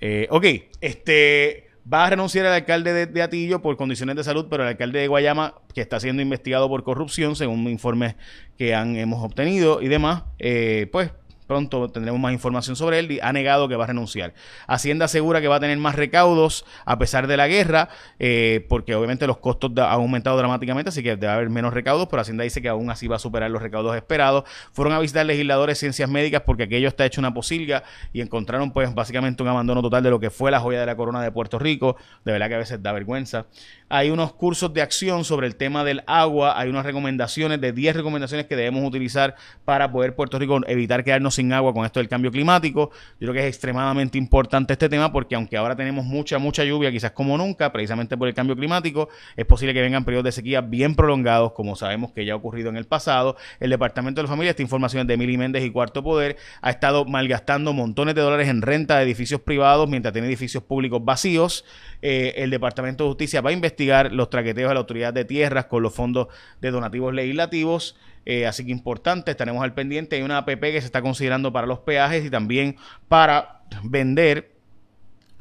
Eh, 0.01 0.29
ok, 0.31 0.45
este 0.81 1.70
va 1.91 2.07
a 2.07 2.11
renunciar 2.11 2.47
el 2.47 2.53
alcalde 2.53 3.07
de, 3.07 3.23
Atillo 3.23 3.63
por 3.63 3.77
condiciones 3.77 4.17
de 4.17 4.25
salud, 4.25 4.47
pero 4.51 4.63
el 4.63 4.71
alcalde 4.71 5.01
de 5.01 5.09
Guayama, 5.09 5.55
que 5.75 5.81
está 5.81 6.01
siendo 6.01 6.23
investigado 6.23 6.69
por 6.69 6.83
corrupción, 6.85 7.37
según 7.37 7.69
informes 7.69 8.17
que 8.57 8.75
han, 8.75 8.97
hemos 8.97 9.25
obtenido 9.25 9.83
y 9.83 9.89
demás, 9.89 10.25
eh, 10.39 10.89
pues 10.93 11.13
Pronto 11.51 11.89
tendremos 11.89 12.21
más 12.21 12.33
información 12.33 12.77
sobre 12.77 13.01
él. 13.01 13.19
Ha 13.25 13.33
negado 13.33 13.67
que 13.67 13.75
va 13.75 13.83
a 13.83 13.87
renunciar. 13.89 14.35
Hacienda 14.69 15.07
asegura 15.07 15.41
que 15.41 15.49
va 15.49 15.57
a 15.57 15.61
tener 15.61 15.77
más 15.79 15.97
recaudos 15.97 16.65
a 16.85 16.97
pesar 16.97 17.27
de 17.27 17.37
la 17.37 17.49
guerra, 17.49 17.89
eh, 18.21 18.65
porque 18.69 18.95
obviamente 18.95 19.27
los 19.27 19.39
costos 19.39 19.73
han 19.77 19.91
aumentado 19.91 20.37
dramáticamente, 20.37 20.91
así 20.91 21.03
que 21.03 21.17
debe 21.17 21.33
haber 21.33 21.51
menos 21.51 21.75
recaudos, 21.75 22.07
pero 22.09 22.23
Hacienda 22.23 22.45
dice 22.45 22.63
que 22.63 22.69
aún 22.69 22.89
así 22.89 23.09
va 23.09 23.17
a 23.17 23.19
superar 23.19 23.51
los 23.51 23.61
recaudos 23.61 23.97
esperados. 23.97 24.45
Fueron 24.71 24.95
a 24.95 25.01
visitar 25.01 25.27
legisladores 25.27 25.75
de 25.77 25.81
ciencias 25.81 26.09
médicas 26.09 26.43
porque 26.47 26.63
aquello 26.63 26.87
está 26.87 27.05
hecho 27.05 27.21
una 27.21 27.35
posilga 27.35 27.83
y 28.13 28.21
encontraron 28.21 28.71
pues 28.71 28.95
básicamente 28.95 29.43
un 29.43 29.49
abandono 29.49 29.83
total 29.83 30.05
de 30.05 30.11
lo 30.11 30.21
que 30.21 30.31
fue 30.31 30.53
la 30.53 30.61
joya 30.61 30.79
de 30.79 30.87
la 30.87 30.95
corona 30.95 31.21
de 31.21 31.33
Puerto 31.33 31.59
Rico. 31.59 31.97
De 32.25 32.31
verdad 32.31 32.47
que 32.47 32.55
a 32.55 32.59
veces 32.59 32.81
da 32.81 32.93
vergüenza. 32.93 33.47
Hay 33.89 34.11
unos 34.11 34.35
cursos 34.35 34.73
de 34.73 34.83
acción 34.83 35.25
sobre 35.25 35.49
el 35.49 35.57
tema 35.57 35.83
del 35.83 36.05
agua, 36.07 36.57
hay 36.57 36.71
unas 36.71 36.87
recomendaciones 36.87 37.61
de 37.61 37.73
10 37.73 37.97
recomendaciones 37.97 38.47
que 38.47 38.55
debemos 38.55 38.85
utilizar 38.85 39.35
para 39.65 39.91
poder 39.91 40.15
Puerto 40.15 40.39
Rico 40.39 40.61
evitar 40.69 41.03
quedarnos 41.03 41.40
sin 41.41 41.53
agua 41.53 41.73
con 41.73 41.85
esto 41.85 42.01
del 42.01 42.09
cambio 42.09 42.31
climático. 42.31 42.91
Yo 43.19 43.27
creo 43.27 43.35
que 43.35 43.41
es 43.41 43.47
extremadamente 43.47 44.19
importante 44.19 44.75
este 44.75 44.89
tema 44.89 45.13
porque 45.13 45.35
aunque 45.35 45.57
ahora 45.57 45.75
tenemos 45.75 46.05
mucha, 46.05 46.39
mucha 46.39 46.65
lluvia, 46.65 46.91
quizás 46.91 47.13
como 47.13 47.37
nunca, 47.37 47.73
precisamente 47.73 48.17
por 48.17 48.29
el 48.29 48.35
cambio 48.35 48.57
climático, 48.57 49.09
es 49.37 49.47
posible 49.47 49.75
que 49.75 49.81
vengan 49.81 50.05
periodos 50.05 50.25
de 50.25 50.33
sequía 50.33 50.61
bien 50.61 50.95
prolongados, 50.95 51.53
como 51.53 51.77
sabemos 51.77 52.13
que 52.13 52.25
ya 52.25 52.35
ha 52.35 52.37
ocurrido 52.37 52.69
en 52.69 52.77
el 52.77 52.85
pasado. 52.85 53.37
El 53.59 53.71
Departamento 53.71 54.21
de 54.21 54.25
la 54.25 54.29
Familia, 54.29 54.51
esta 54.51 54.63
información 54.63 55.03
es 55.03 55.09
de 55.09 55.17
Mili 55.17 55.37
Méndez 55.37 55.65
y 55.65 55.71
Cuarto 55.71 56.03
Poder, 56.03 56.37
ha 56.61 56.71
estado 56.71 57.05
malgastando 57.05 57.73
montones 57.73 58.15
de 58.15 58.21
dólares 58.21 58.49
en 58.49 58.63
renta 58.63 58.99
de 58.99 59.05
edificios 59.05 59.41
privados 59.41 59.89
mientras 59.89 60.13
tiene 60.13 60.29
edificios 60.29 60.63
públicos 60.63 61.05
vacíos. 61.05 61.65
Eh, 62.03 62.35
el 62.37 62.51
Departamento 62.51 63.05
de 63.05 63.11
Justicia 63.11 63.41
va 63.41 63.51
a 63.51 63.53
investigar 63.53 64.13
los 64.13 64.31
traqueteos 64.31 64.69
de 64.69 64.75
la 64.75 64.81
Autoridad 64.81 65.13
de 65.13 65.25
Tierras 65.25 65.67
con 65.67 65.83
los 65.83 65.95
fondos 65.95 66.29
de 66.61 66.71
donativos 66.71 67.15
legislativos. 67.15 67.97
Eh, 68.27 68.47
así 68.47 68.65
que 68.65 68.71
importante, 68.71 69.31
estaremos 69.31 69.63
al 69.63 69.75
pendiente. 69.75 70.17
Hay 70.17 70.23
una 70.23 70.39
APP 70.39 70.61
que 70.61 70.81
se 70.81 70.87
está 70.87 71.03
considerando 71.03 71.53
para 71.53 71.67
los 71.67 71.81
peajes 71.81 72.25
y 72.25 72.31
también 72.31 72.77
para 73.09 73.63
vender 73.83 74.60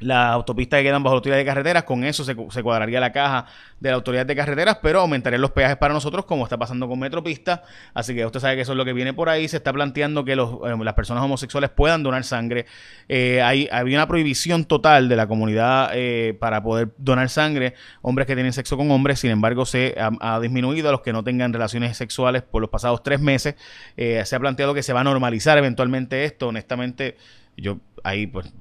las 0.00 0.32
autopistas 0.32 0.78
que 0.78 0.84
quedan 0.84 1.02
bajo 1.02 1.14
la 1.14 1.18
autoridad 1.18 1.36
de 1.36 1.44
carreteras, 1.44 1.84
con 1.84 2.04
eso 2.04 2.24
se, 2.24 2.34
cuadraría 2.34 3.00
la 3.00 3.12
caja 3.12 3.46
de 3.78 3.90
la 3.90 3.96
autoridad 3.96 4.26
de 4.26 4.34
carreteras, 4.34 4.78
pero 4.82 5.00
aumentarían 5.00 5.40
los 5.40 5.50
peajes 5.50 5.76
para 5.76 5.94
nosotros, 5.94 6.24
como 6.24 6.44
está 6.44 6.58
pasando 6.58 6.88
con 6.88 6.98
Metropista. 6.98 7.62
Así 7.94 8.14
que 8.14 8.24
usted 8.24 8.40
sabe 8.40 8.56
que 8.56 8.62
eso 8.62 8.72
es 8.72 8.78
lo 8.78 8.84
que 8.84 8.92
viene 8.92 9.12
por 9.12 9.28
ahí. 9.28 9.46
Se 9.48 9.58
está 9.58 9.72
planteando 9.72 10.24
que 10.24 10.32
eh, 10.32 10.36
las 10.82 10.94
personas 10.94 11.22
homosexuales 11.22 11.70
puedan 11.70 12.02
donar 12.02 12.24
sangre. 12.24 12.66
Eh, 13.08 13.42
hay, 13.42 13.68
había 13.70 13.98
una 13.98 14.08
prohibición 14.08 14.64
total 14.64 15.08
de 15.08 15.16
la 15.16 15.26
comunidad 15.26 15.90
eh, 15.94 16.36
para 16.38 16.62
poder 16.62 16.90
donar 16.96 17.28
sangre, 17.28 17.74
hombres 18.02 18.26
que 18.26 18.34
tienen 18.34 18.52
sexo 18.52 18.76
con 18.76 18.90
hombres. 18.90 19.20
Sin 19.20 19.30
embargo, 19.30 19.66
se 19.66 19.96
ha, 19.98 20.40
disminuido 20.40 20.88
a 20.88 20.92
los 20.92 21.02
que 21.02 21.12
no 21.12 21.22
tengan 21.22 21.52
relaciones 21.52 21.96
sexuales 21.96 22.42
por 22.42 22.62
los 22.62 22.70
pasados 22.70 23.02
tres 23.02 23.20
meses. 23.20 23.54
se 23.96 24.36
ha 24.36 24.40
planteado 24.40 24.72
que 24.72 24.82
se 24.82 24.92
va 24.92 25.00
a 25.00 25.04
normalizar 25.04 25.58
eventualmente 25.58 26.24
esto. 26.24 26.48
Honestamente, 26.48 27.16
yo 27.56 27.78
ahí 28.02 28.26
pues 28.26 28.52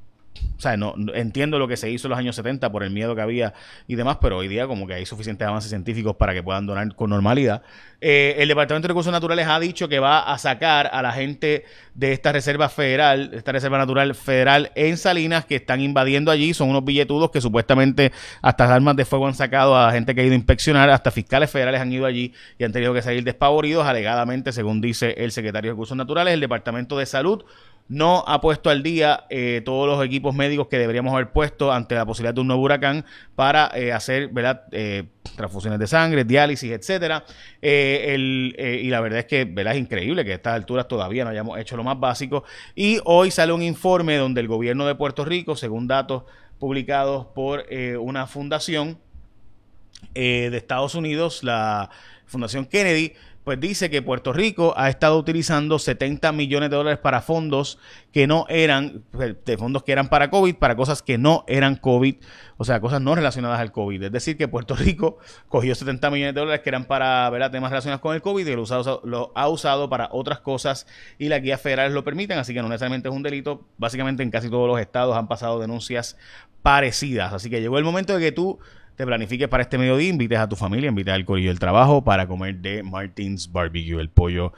o 0.58 0.62
sea, 0.62 0.78
no, 0.78 0.94
entiendo 1.14 1.58
lo 1.60 1.68
que 1.68 1.78
se 1.78 1.90
hizo 1.90 2.08
en 2.08 2.10
los 2.10 2.20
años 2.20 2.36
70 2.36 2.72
por 2.72 2.84
el 2.84 2.92
miedo 2.92 3.16
que 3.16 3.22
había 3.22 3.54
y 3.88 3.96
demás, 3.96 4.18
pero 4.22 4.38
hoy 4.38 4.48
día 4.48 4.68
como 4.68 4.88
que 4.88 4.94
hay 4.94 5.06
suficientes 5.06 5.48
avances 5.48 5.70
científicos 5.70 6.16
para 6.16 6.34
que 6.34 6.44
puedan 6.44 6.66
donar 6.66 6.94
con 6.96 7.10
normalidad. 7.10 7.62
Eh, 8.02 8.36
el 8.38 8.48
Departamento 8.48 8.88
de 8.88 8.90
Recursos 8.90 9.12
Naturales 9.12 9.48
ha 9.48 9.60
dicho 9.60 9.90
que 9.90 10.00
va 10.00 10.22
a 10.22 10.38
sacar 10.38 10.90
a 10.94 11.02
la 11.02 11.12
gente 11.12 11.66
de 11.96 12.14
esta 12.14 12.32
reserva 12.32 12.70
federal, 12.70 13.32
esta 13.34 13.52
reserva 13.52 13.78
natural 13.78 14.16
federal 14.16 14.72
en 14.76 14.96
Salinas, 14.96 15.46
que 15.46 15.58
están 15.58 15.82
invadiendo 15.82 16.32
allí. 16.32 16.54
Son 16.54 16.70
unos 16.70 16.86
billetudos 16.86 17.30
que 17.30 17.42
supuestamente 17.42 18.14
hasta 18.42 18.74
armas 18.74 18.96
de 18.96 19.04
fuego 19.04 19.28
han 19.28 19.34
sacado 19.34 19.78
a 19.78 19.92
gente 19.92 20.16
que 20.16 20.22
ha 20.22 20.24
ido 20.24 20.34
a 20.34 20.38
inspeccionar, 20.38 20.90
hasta 20.90 21.12
fiscales 21.12 21.52
federales 21.52 21.82
han 21.82 21.92
ido 21.92 22.06
allí 22.06 22.34
y 22.58 22.64
han 22.64 22.72
tenido 22.72 22.94
que 22.94 23.02
salir 23.02 23.24
despavoridos, 23.24 23.86
alegadamente, 23.86 24.54
según 24.54 24.80
dice 24.80 25.16
el 25.18 25.32
secretario 25.32 25.72
de 25.72 25.74
Recursos 25.74 25.98
Naturales. 25.98 26.34
El 26.34 26.40
Departamento 26.40 26.98
de 26.98 27.06
Salud 27.06 27.44
no 27.90 28.24
ha 28.28 28.40
puesto 28.40 28.70
al 28.70 28.84
día 28.84 29.26
eh, 29.32 29.62
todos 29.66 29.88
los 29.88 30.06
equipos 30.06 30.36
médicos 30.36 30.68
que 30.68 30.78
deberíamos 30.78 31.12
haber 31.12 31.32
puesto 31.32 31.74
ante 31.74 31.96
la 31.96 32.06
posibilidad 32.06 32.36
de 32.36 32.42
un 32.42 32.48
nuevo 32.48 32.62
huracán 32.62 33.04
para 33.36 33.72
eh, 33.74 33.92
hacer 33.92 34.30
¿verdad? 34.30 34.66
Eh, 34.72 35.06
transfusiones 35.36 35.80
de 35.80 35.88
sangre, 35.88 36.24
diálisis, 36.24 36.72
etcétera. 36.72 37.26
y 37.62 38.90
la 38.90 39.02
verdad 39.02 39.20
es 39.20 39.26
que 39.26 39.42
es 39.42 39.78
increíble 39.78 40.24
que 40.24 40.34
a 40.34 40.36
estas 40.36 40.54
alturas 40.54 40.88
todavía 40.88 41.24
no 41.24 41.32
hayamos 41.32 41.58
hecho 41.60 41.76
lo 41.76 41.84
más 41.84 42.00
básico. 42.00 42.44
Y 42.76 43.00
hoy 43.06 43.32
sale 43.32 43.54
un 43.54 43.64
informe 43.64 44.18
donde 44.18 44.42
el 44.42 44.48
gobierno 44.48 44.86
de 44.86 44.94
Puerto 44.94 45.26
Rico, 45.26 45.56
según 45.56 45.88
datos 45.88 46.24
publicados 46.60 47.28
por 47.28 47.66
una 48.00 48.28
fundación 48.28 49.00
de 50.14 50.56
Estados 50.56 50.94
Unidos, 50.94 51.44
la 51.44 51.90
Fundación 52.26 52.66
Kennedy, 52.66 53.14
pues 53.44 53.60
dice 53.60 53.90
que 53.90 54.02
Puerto 54.02 54.34
Rico 54.34 54.74
ha 54.78 54.90
estado 54.90 55.18
utilizando 55.18 55.80
70 55.80 56.32
millones 56.34 56.70
de 56.70 56.76
dólares 56.76 57.00
para 57.00 57.22
fondos 57.22 57.80
que 58.12 58.28
no 58.28 58.46
eran, 58.50 59.04
de 59.46 59.58
fondos 59.58 59.84
que 59.84 59.92
eran 59.92 60.10
para 60.10 60.30
COVID, 60.30 60.56
para 60.56 60.76
cosas 60.76 61.02
que 61.02 61.18
no 61.18 61.46
eran 61.48 61.76
COVID, 61.76 62.16
o 62.58 62.66
sea, 62.66 62.80
cosas 62.80 63.02
no 63.02 63.16
relacionadas 63.16 63.60
al 63.60 63.72
COVID. 63.72 64.04
Es 64.04 64.12
decir, 64.12 64.38
que 64.38 64.48
Puerto 64.48 64.76
Rico 64.76 65.18
cogió 65.48 65.74
70 65.74 66.12
millones 66.12 66.36
de 66.36 66.42
dólares 66.42 66.62
que 66.62 66.70
eran 66.70 66.86
para 66.86 67.32
temas 67.52 67.72
relacionados 67.72 68.02
con 68.02 68.14
el 68.14 68.22
COVID 68.22 68.46
y 68.46 68.56
lo, 68.56 69.02
lo 69.04 69.32
ha 69.34 69.50
usado 69.50 69.90
para 69.90 70.10
otras 70.12 70.42
cosas 70.42 70.86
y 71.18 71.30
las 71.30 71.42
guías 71.42 71.62
federales 71.62 71.94
lo 71.94 72.04
permiten, 72.04 72.38
así 72.38 72.54
que 72.54 72.62
no 72.62 72.68
necesariamente 72.68 73.10
es 73.10 73.16
un 73.16 73.24
delito. 73.24 73.66
Básicamente 73.78 74.22
en 74.22 74.32
casi 74.32 74.50
todos 74.50 74.68
los 74.68 74.80
estados 74.80 75.16
han 75.16 75.28
pasado 75.28 75.60
denuncias 75.60 76.18
parecidas. 76.62 77.34
Así 77.34 77.50
que 77.50 77.62
llegó 77.62 77.78
el 77.78 77.84
momento 77.84 78.14
de 78.14 78.20
que 78.20 78.32
tú 78.32 78.60
te 79.00 79.06
planifiques 79.06 79.48
para 79.48 79.64
este 79.64 79.78
mediodía, 79.78 80.10
invites 80.10 80.38
a 80.38 80.50
tu 80.50 80.58
familia, 80.58 80.90
invites 80.90 81.14
al 81.14 81.24
corillo 81.24 81.52
del 81.52 81.58
trabajo 81.58 82.04
para 82.04 82.28
comer 82.28 82.58
de 82.58 82.84
Martins 82.84 83.50
Barbecue, 83.50 83.98
el 83.98 84.10
pollo 84.10 84.52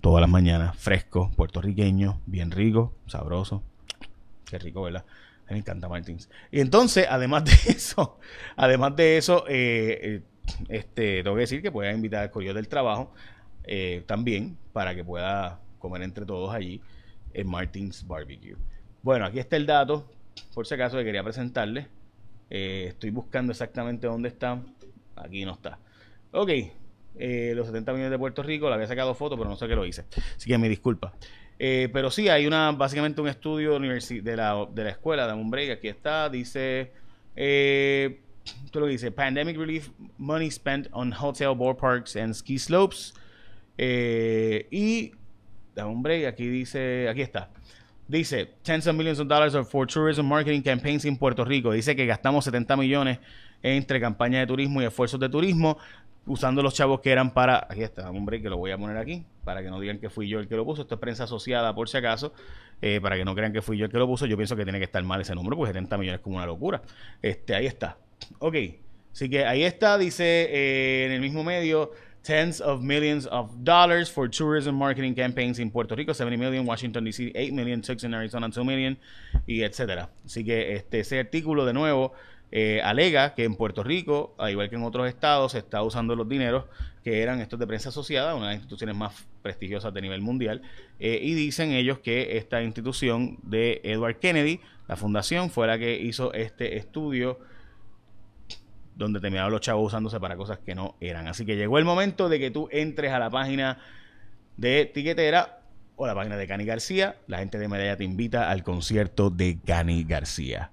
todas 0.00 0.20
las 0.20 0.28
mañanas, 0.28 0.76
fresco, 0.76 1.30
puertorriqueño, 1.36 2.20
bien 2.26 2.50
rico, 2.50 2.92
sabroso. 3.06 3.62
Qué 4.44 4.58
rico, 4.58 4.82
¿verdad? 4.82 5.04
me 5.48 5.58
encanta 5.58 5.88
Martins. 5.88 6.28
Y 6.50 6.58
entonces, 6.58 7.06
además 7.08 7.44
de 7.44 7.52
eso, 7.70 8.18
además 8.56 8.96
de 8.96 9.18
eso, 9.18 9.44
eh, 9.46 10.00
eh, 10.02 10.22
este, 10.68 11.22
tengo 11.22 11.36
que 11.36 11.42
decir 11.42 11.62
que 11.62 11.70
puedes 11.70 11.94
invitar 11.94 12.24
al 12.24 12.32
corillo 12.32 12.54
del 12.54 12.66
trabajo 12.66 13.12
eh, 13.62 14.02
también 14.04 14.58
para 14.72 14.96
que 14.96 15.04
pueda 15.04 15.60
comer 15.78 16.02
entre 16.02 16.26
todos 16.26 16.52
allí 16.52 16.80
en 17.34 17.48
Martins 17.48 18.04
Barbecue. 18.04 18.56
Bueno, 19.00 19.26
aquí 19.26 19.38
está 19.38 19.54
el 19.54 19.66
dato, 19.66 20.10
por 20.54 20.66
si 20.66 20.74
acaso 20.74 20.96
que 20.96 21.04
quería 21.04 21.22
presentarle. 21.22 21.86
Eh, 22.50 22.86
estoy 22.88 23.10
buscando 23.10 23.52
exactamente 23.52 24.06
dónde 24.06 24.28
está. 24.28 24.60
Aquí 25.16 25.44
no 25.44 25.52
está. 25.52 25.78
Ok. 26.32 26.50
Eh, 27.16 27.52
los 27.54 27.66
70 27.66 27.92
millones 27.92 28.10
de 28.10 28.18
Puerto 28.18 28.42
Rico, 28.42 28.68
le 28.68 28.74
había 28.74 28.86
sacado 28.86 29.14
foto, 29.14 29.36
pero 29.36 29.48
no 29.48 29.56
sé 29.56 29.68
qué 29.68 29.74
lo 29.74 29.84
hice. 29.84 30.04
Así 30.36 30.48
que 30.48 30.58
me 30.58 30.68
disculpa. 30.68 31.12
Eh, 31.58 31.88
pero 31.92 32.10
sí, 32.10 32.28
hay 32.28 32.46
una 32.46 32.72
básicamente 32.72 33.20
un 33.20 33.28
estudio 33.28 33.78
de 33.78 34.36
la, 34.36 34.66
de 34.72 34.84
la 34.84 34.90
escuela 34.90 35.26
de 35.26 35.34
un 35.34 35.50
break. 35.50 35.70
Aquí 35.72 35.88
está. 35.88 36.28
Dice. 36.28 36.92
Eh, 37.36 38.20
lo 38.72 38.86
dice: 38.86 39.10
Pandemic 39.12 39.56
Relief 39.56 39.90
Money 40.18 40.50
Spent 40.50 40.88
on 40.92 41.12
Hotel, 41.12 41.54
Parks 41.78 42.16
and 42.16 42.34
Ski 42.34 42.58
Slopes. 42.58 43.14
y. 43.78 45.12
Dame 45.74 45.90
un 45.90 46.02
break. 46.02 46.26
Aquí 46.26 46.48
dice. 46.48 47.08
Aquí 47.08 47.22
está. 47.22 47.50
Dice, 48.10 48.48
tens 48.64 48.88
of 48.88 48.96
millions 48.96 49.20
of 49.20 49.28
dollars 49.28 49.56
for 49.68 49.86
tourism 49.86 50.26
marketing 50.26 50.62
campaigns 50.62 51.04
en 51.04 51.16
Puerto 51.16 51.44
Rico. 51.44 51.70
Dice 51.70 51.94
que 51.94 52.06
gastamos 52.06 52.44
70 52.44 52.76
millones 52.76 53.20
entre 53.62 54.00
campañas 54.00 54.40
de 54.40 54.46
turismo 54.48 54.82
y 54.82 54.84
esfuerzos 54.84 55.20
de 55.20 55.28
turismo, 55.28 55.78
usando 56.26 56.60
los 56.60 56.74
chavos 56.74 57.00
que 57.00 57.12
eran 57.12 57.32
para... 57.32 57.68
Aquí 57.70 57.84
está, 57.84 58.10
hombre, 58.10 58.42
que 58.42 58.50
lo 58.50 58.56
voy 58.56 58.72
a 58.72 58.78
poner 58.78 58.96
aquí, 58.96 59.24
para 59.44 59.62
que 59.62 59.70
no 59.70 59.78
digan 59.78 60.00
que 60.00 60.10
fui 60.10 60.28
yo 60.28 60.40
el 60.40 60.48
que 60.48 60.56
lo 60.56 60.64
puso. 60.64 60.82
Esto 60.82 60.96
es 60.96 61.00
prensa 61.00 61.22
asociada, 61.22 61.72
por 61.72 61.88
si 61.88 61.98
acaso, 61.98 62.32
eh, 62.82 62.98
para 63.00 63.16
que 63.16 63.24
no 63.24 63.32
crean 63.32 63.52
que 63.52 63.62
fui 63.62 63.78
yo 63.78 63.84
el 63.84 63.92
que 63.92 63.98
lo 63.98 64.08
puso. 64.08 64.26
Yo 64.26 64.36
pienso 64.36 64.56
que 64.56 64.64
tiene 64.64 64.80
que 64.80 64.86
estar 64.86 65.04
mal 65.04 65.20
ese 65.20 65.36
número, 65.36 65.56
porque 65.56 65.68
70 65.68 65.96
millones 65.96 66.18
es 66.18 66.24
como 66.24 66.34
una 66.34 66.46
locura. 66.46 66.82
Este, 67.22 67.54
ahí 67.54 67.66
está. 67.66 67.96
Ok, 68.40 68.56
así 69.12 69.30
que 69.30 69.46
ahí 69.46 69.62
está, 69.62 69.96
dice 69.98 70.48
eh, 70.50 71.06
en 71.06 71.12
el 71.12 71.20
mismo 71.20 71.44
medio 71.44 71.92
tens 72.22 72.60
of 72.60 72.82
millions 72.82 73.26
of 73.26 73.64
dollars 73.64 74.10
for 74.10 74.28
tourism 74.28 74.74
marketing 74.74 75.14
campaigns 75.14 75.58
in 75.58 75.70
Puerto 75.70 75.94
Rico, 75.94 76.12
70 76.12 76.36
million, 76.36 76.66
Washington 76.66 77.04
DC, 77.04 77.32
8 77.34 77.52
million, 77.52 77.80
Tucson, 77.80 78.14
Arizona, 78.14 78.48
2 78.48 78.64
million, 78.64 78.98
y 79.46 79.62
etcétera. 79.62 80.10
Así 80.24 80.44
que 80.44 80.74
este, 80.74 81.00
ese 81.00 81.18
artículo, 81.18 81.64
de 81.64 81.72
nuevo, 81.72 82.12
eh, 82.52 82.80
alega 82.82 83.34
que 83.34 83.44
en 83.44 83.54
Puerto 83.54 83.82
Rico, 83.82 84.34
al 84.38 84.50
igual 84.50 84.68
que 84.68 84.76
en 84.76 84.82
otros 84.82 85.08
estados, 85.08 85.52
se 85.52 85.58
está 85.58 85.82
usando 85.82 86.16
los 86.16 86.28
dineros 86.28 86.64
que 87.04 87.22
eran 87.22 87.40
estos 87.40 87.58
de 87.58 87.66
prensa 87.66 87.88
asociada, 87.88 88.34
una 88.34 88.46
de 88.46 88.52
las 88.52 88.56
instituciones 88.56 88.96
más 88.96 89.26
prestigiosas 89.40 89.94
de 89.94 90.02
nivel 90.02 90.20
mundial, 90.20 90.60
eh, 90.98 91.18
y 91.22 91.34
dicen 91.34 91.72
ellos 91.72 92.00
que 92.00 92.36
esta 92.36 92.62
institución 92.62 93.38
de 93.42 93.80
Edward 93.84 94.18
Kennedy, 94.18 94.60
la 94.88 94.96
fundación, 94.96 95.50
fue 95.50 95.66
la 95.66 95.78
que 95.78 95.98
hizo 95.98 96.34
este 96.34 96.76
estudio 96.76 97.38
donde 99.04 99.20
terminaron 99.20 99.50
los 99.50 99.60
chavos 99.60 99.86
usándose 99.86 100.20
para 100.20 100.36
cosas 100.36 100.58
que 100.58 100.74
no 100.74 100.96
eran. 101.00 101.26
Así 101.26 101.44
que 101.46 101.56
llegó 101.56 101.78
el 101.78 101.84
momento 101.84 102.28
de 102.28 102.38
que 102.38 102.50
tú 102.50 102.68
entres 102.70 103.12
a 103.12 103.18
la 103.18 103.30
página 103.30 103.78
de 104.56 104.84
Tiquetera 104.84 105.60
o 105.96 106.06
la 106.06 106.14
página 106.14 106.36
de 106.36 106.46
Cani 106.46 106.64
García. 106.64 107.16
La 107.26 107.38
gente 107.38 107.58
de 107.58 107.68
Medalla 107.68 107.96
te 107.96 108.04
invita 108.04 108.50
al 108.50 108.62
concierto 108.62 109.30
de 109.30 109.58
Cani 109.64 110.04
García. 110.04 110.70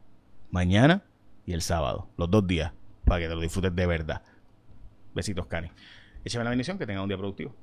Mañana 0.51 1.03
y 1.45 1.53
el 1.53 1.61
sábado, 1.61 2.09
los 2.17 2.29
dos 2.29 2.45
días, 2.45 2.73
para 3.05 3.21
que 3.21 3.27
te 3.27 3.35
lo 3.35 3.41
disfrutes 3.41 3.73
de 3.73 3.85
verdad. 3.85 4.21
Besitos, 5.15 5.47
Cani. 5.47 5.69
Échame 6.25 6.43
la 6.43 6.49
bendición, 6.49 6.77
que 6.77 6.85
tenga 6.85 7.01
un 7.01 7.07
día 7.07 7.17
productivo. 7.17 7.55